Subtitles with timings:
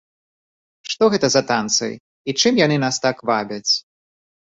[0.93, 3.71] Што гэта за танцы і чым яны нас так вабяць?